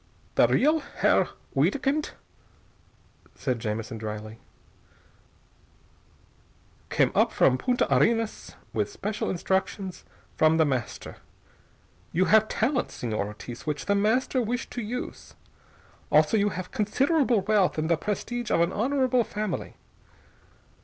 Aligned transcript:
"The 0.33 0.47
real 0.47 0.79
Herr 0.79 1.29
Wiedkind," 1.55 2.13
said 3.35 3.59
Jamison 3.59 3.99
dryly, 3.99 4.39
"came 6.89 7.11
up 7.13 7.31
from 7.31 7.55
Punta 7.55 7.85
Arenas 7.95 8.55
with 8.73 8.91
special 8.91 9.29
instructions 9.29 10.03
from 10.35 10.57
The 10.57 10.65
Master. 10.65 11.17
You 12.11 12.25
have 12.25 12.47
talents, 12.47 12.99
Señor 13.03 13.27
Ortiz, 13.27 13.67
which 13.67 13.85
The 13.85 13.93
Master 13.93 14.41
wished 14.41 14.71
to 14.71 14.81
use. 14.81 15.35
Also 16.11 16.35
you 16.35 16.49
have 16.49 16.71
considerable 16.71 17.41
wealth 17.41 17.77
and 17.77 17.87
the 17.87 17.95
prestige 17.95 18.49
of 18.49 18.59
an 18.61 18.73
honorable 18.73 19.23
family. 19.23 19.75